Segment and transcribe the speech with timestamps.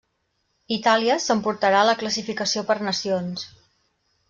[0.77, 3.47] Itàlia s'emportarà la classificació per nacions.